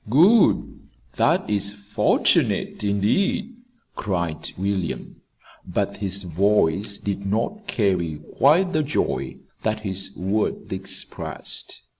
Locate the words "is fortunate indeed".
1.47-3.53